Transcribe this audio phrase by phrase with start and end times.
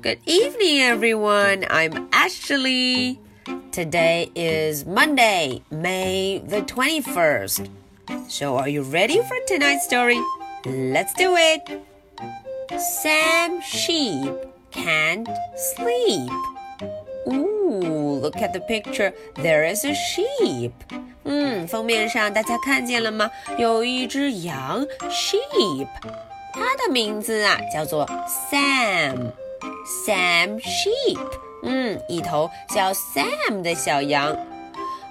[0.00, 1.64] Good evening, everyone.
[1.70, 3.20] I'm Ashley.
[3.70, 7.68] Today is Monday, May the 21st.
[8.28, 10.20] So, are you ready for tonight's story?
[10.66, 11.82] Let's do it.
[12.78, 14.34] Sam Sheep
[14.70, 16.30] can't sleep.
[17.28, 19.12] Ooh, look at the picture.
[19.36, 20.72] There is a sheep.
[21.24, 23.30] 嗯，封面上大家看见了吗？
[23.56, 25.86] 有一只羊，sheep，
[26.52, 28.06] 它的名字啊叫做
[28.50, 29.32] Sam。
[30.06, 31.18] Sam Sheep，
[31.62, 34.36] 嗯，一头叫 Sam 的小羊。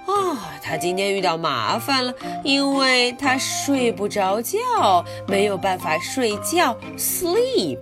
[0.06, 7.78] 哦，他今天遇到麻烦了，因为他睡不着觉，没有办法睡觉，sleep。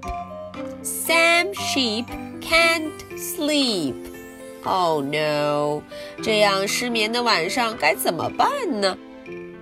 [0.83, 2.07] Sam Sheep
[2.41, 3.95] can't sleep.
[4.65, 5.83] Oh no！
[6.23, 8.99] 这样失眠的晚上该怎么办呢？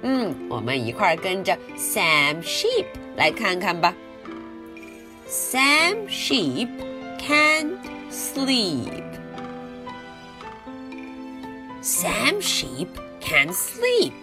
[0.02, 3.94] 嗯，我们一块儿跟着 Sam Sheep 来看看吧。
[5.28, 6.68] Sam Sheep
[7.20, 7.78] can't
[8.12, 9.03] sleep.
[11.81, 12.88] Sam Sheep
[13.22, 14.14] can't sleep.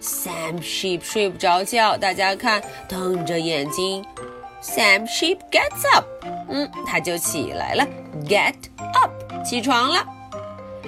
[0.00, 4.04] Sam Sheep 睡不着觉，大家看，瞪着眼睛。
[4.62, 6.06] Sam Sheep gets up，
[6.48, 7.86] 嗯，他就起来了。
[8.24, 8.54] Get
[8.94, 9.10] up，
[9.44, 10.04] 起床了。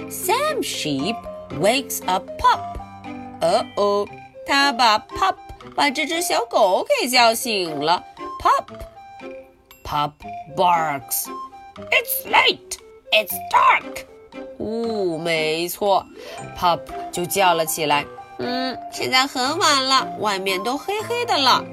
[0.09, 1.15] Sam Sheep
[1.59, 2.59] wakes up Pup。
[3.43, 4.07] 哦哦，
[4.45, 5.35] 他把 Pup
[5.75, 8.03] 把这只小狗给叫醒了。
[8.41, 10.11] Pup。Pup
[10.55, 11.25] barks.
[11.91, 12.77] It's late.
[13.11, 14.05] It's dark.
[14.57, 16.05] 哦，没错，
[16.57, 18.05] Pup 就叫了起来。
[18.37, 21.63] 嗯，现在很晚了，外面都黑黑的了。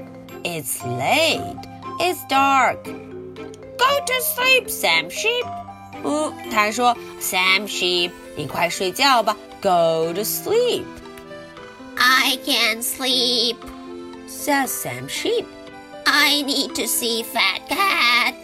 [0.43, 1.41] It's late.
[1.99, 2.83] It's dark.
[2.85, 5.47] Go to sleep, Sam Sheep.
[6.03, 9.37] 哦，他说，Sam Sheep，你快睡觉吧。
[9.61, 10.85] Go to sleep.
[12.11, 13.57] I can't sleep,
[14.27, 15.47] says Sam Sheep.
[16.07, 18.35] I need to see Fat Cat.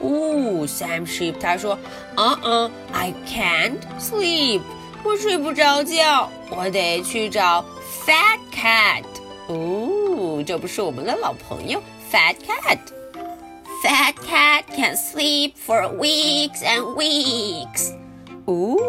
[0.00, 1.78] 哦，Sam Sheep 他说，
[2.16, 4.60] 嗯嗯，I can't sleep，
[5.04, 7.64] 我睡不着觉，我得去找
[8.04, 9.04] Fat Cat。
[9.48, 12.78] 哦，这不是我们的老朋友 Fat Cat。
[13.84, 17.92] Fat Cat can sleep for weeks and weeks.
[18.44, 18.85] 哦，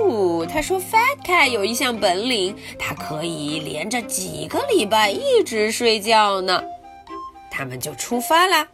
[0.58, 6.60] 他说 Fat Cat 有一项本领，它可以连着几个礼拜一直睡觉呢。
[7.48, 8.66] 他们就出发了。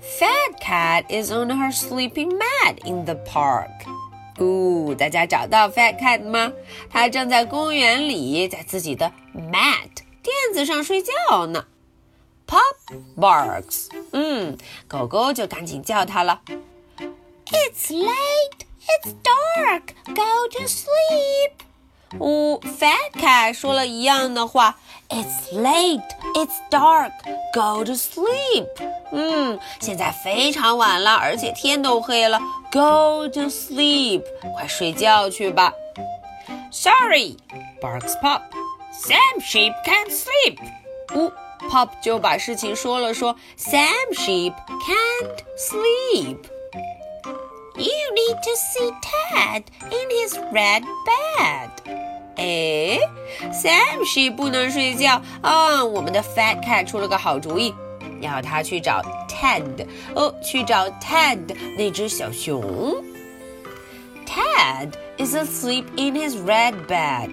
[0.00, 3.68] Fat Cat is on her sleeping mat in the park.
[4.38, 6.54] 哦，大家找到 Fat Cat 吗？
[6.88, 9.90] 它正在公园里，在自己的 mat
[10.22, 11.66] 垫子上睡觉呢。
[12.46, 13.88] Pop barks.
[14.12, 14.56] 嗯，
[14.88, 16.40] 狗狗就赶紧叫它了。
[16.96, 18.64] It's late.
[18.86, 19.39] It's dark.
[20.07, 21.51] Go to sleep.
[22.19, 24.77] 哦，Fat Cat 说了一样的话。
[25.09, 26.01] It's late.
[26.33, 27.11] It's dark.
[27.53, 28.67] Go to sleep.
[29.11, 32.39] 嗯，现在非常晚了，而且天都黑了。
[32.71, 34.23] Go to sleep.
[34.55, 35.73] 快睡觉去吧。
[36.71, 37.37] Sorry,
[37.81, 38.41] barks Pop.
[38.91, 40.57] Sam Sheep can't sleep.
[41.13, 41.31] 哦，
[41.69, 43.35] Pop 就把事情说了说。
[43.57, 46.37] Sam Sheep can't sleep.
[48.29, 51.69] You need to see Ted in his red bed.
[52.35, 52.99] 哎，
[53.51, 55.83] Sam Sheep 不能睡觉啊！
[55.83, 57.73] 我们的 Fat Cat 出了个好主意，
[58.21, 61.39] 要他去找 Ted 哦，去找 Ted
[61.77, 62.95] 那只小熊。
[64.27, 67.31] Ted is asleep in his red bed。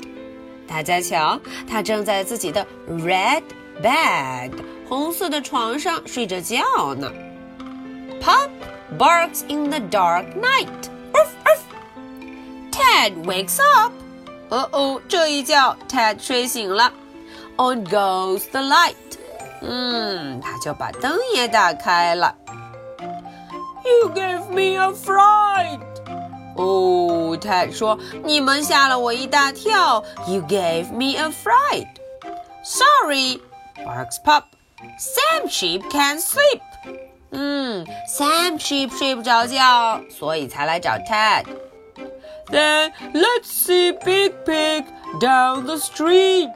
[0.66, 1.38] 大家瞧，
[1.68, 3.42] 他正在自己的 red
[3.82, 4.52] bed
[4.88, 7.12] 红色的床上睡着觉呢。
[8.20, 8.50] Pup
[8.98, 10.90] barks in the dark night.
[11.12, 11.64] Ruff, ruff.
[12.70, 13.92] Ted wakes up.
[14.50, 16.92] 哦哦，这一觉，Ted 睡醒了。
[17.56, 18.94] On goes the light。
[19.62, 22.36] 嗯，他就把灯也打开了。
[23.84, 25.80] You gave me a fright。
[26.56, 30.02] 哦，Ted 说，你们吓了我一大跳。
[30.28, 33.40] You gave me a fright。Sorry,
[33.84, 34.44] barks Pup.
[34.98, 36.60] Sam Sheep can't sleep.
[37.31, 41.45] 嗯，Sam Sheep 睡不着觉，所以才来找 Ted。
[42.49, 44.85] Then let's see Big Pig
[45.19, 46.53] down the street.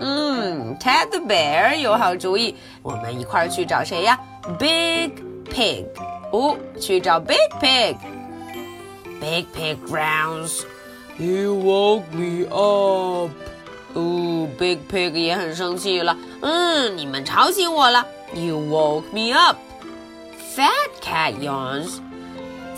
[0.00, 4.18] 嗯，Ted the Bear 有好主意，我们一块儿去找谁呀
[4.58, 5.10] ？Big
[5.52, 5.84] Pig。
[6.32, 7.96] 哦，去找 Big Pig。
[9.20, 10.62] Big Pig growls.
[11.18, 13.30] You woke me up.
[13.92, 16.16] 哦，Big Pig 也很生气了。
[16.40, 18.06] 嗯，你们吵醒我了。
[18.32, 19.58] You woke me up.
[20.54, 22.00] Fat Cat yawns.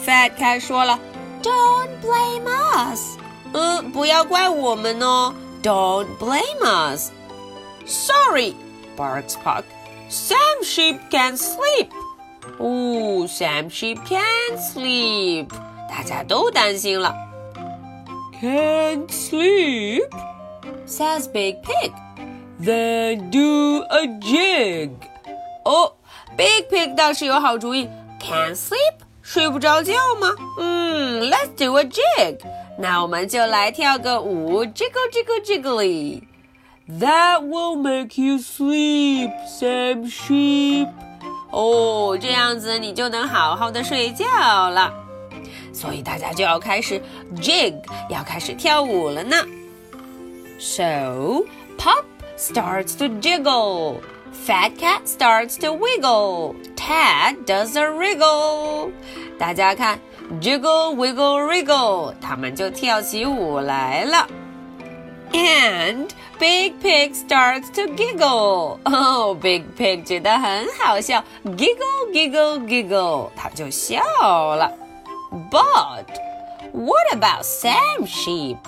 [0.05, 0.99] Fat Cat 说了
[1.43, 3.17] ，Don't blame us。
[3.55, 5.35] 嗯，不要怪我们哦。
[5.63, 7.11] Don't blame us。
[7.87, 8.55] Sorry,
[8.97, 9.65] barks Pop.
[10.11, 11.89] Sam Sheep can sleep.
[12.59, 15.49] 哦，Sam Sheep can't sleep,
[20.87, 21.93] says Big Pig.
[22.61, 24.91] Then do a jig.
[25.65, 25.95] Oh.
[26.36, 27.90] ，Big Pig 倒是有好主意。
[28.20, 30.34] Can't sleep，睡不着觉吗？
[30.60, 32.40] 嗯，Let's do a jig。
[32.80, 40.88] 那我们就来跳个舞，jiggle jiggle jiggly。That will make you sleep, Sam Sheep。
[41.52, 44.26] 哦，这样子你就能好好的睡觉
[44.70, 44.94] 了。
[45.74, 47.02] 所以大家就要开始
[47.36, 47.76] jig，
[48.10, 49.36] 要开始跳舞了呢。
[50.60, 51.46] So
[51.78, 52.06] Pop
[52.38, 53.98] starts to jiggle.
[54.33, 56.57] Fat cat starts to wiggle.
[56.75, 58.91] Ted does a wriggle.
[59.39, 60.01] 大家看
[60.41, 64.27] ，jiggle wiggle wriggle，他们就跳起舞来了。
[65.33, 66.09] And
[66.39, 68.79] Big Pig starts to giggle.
[68.85, 74.03] Oh, Big Pig 觉得很好笑，giggle giggle giggle，他就笑
[74.57, 74.71] 了。
[75.51, 76.07] But
[76.73, 78.59] what about Sam Sheep?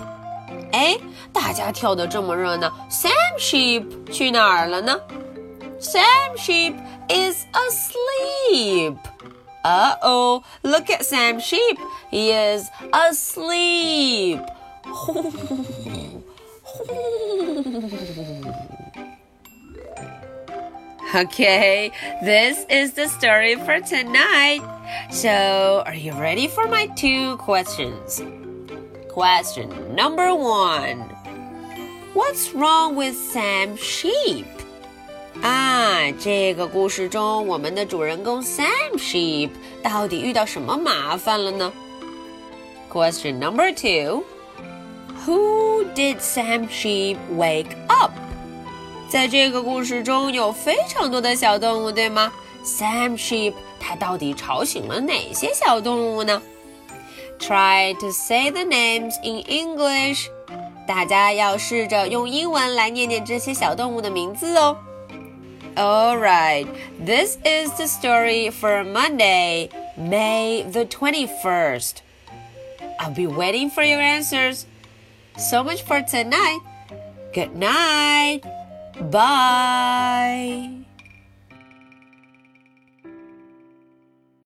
[0.72, 0.96] 哎，
[1.32, 4.96] 大家跳得这么热闹，Sam Sheep 去哪儿了呢？
[5.84, 6.76] ？Sam Sheep
[7.10, 8.96] is asleep.
[9.64, 11.78] Uh oh, look at Sam Sheep.
[12.10, 14.40] He is asleep.
[21.14, 21.92] okay,
[22.22, 24.62] this is the story for tonight.
[25.10, 28.22] So, are you ready for my two questions?
[29.08, 31.00] Question number one
[32.14, 34.46] What's wrong with Sam Sheep?
[35.42, 39.50] 啊，这个故事中，我们的主人公 Sam Sheep
[39.82, 41.72] 到底遇到什么麻烦了呢
[42.90, 44.24] ？Question number two
[45.26, 48.12] Who did Sam Sheep wake up?
[49.08, 52.32] 在这个故事中有非常多的小动物，对吗
[52.64, 56.40] ？Sam Sheep 它到底吵醒了哪些小动物呢
[57.38, 60.26] ？Try to say the names in English。
[60.86, 64.76] 大家要试着用英文来念念这些小动物的名字哦。
[65.76, 66.68] All right,
[67.00, 72.00] this is the story for Monday, May the 21st.
[73.00, 74.66] I'll be waiting for your answers.
[75.36, 76.60] So much for tonight.
[77.32, 78.42] Good night.
[79.10, 80.83] Bye.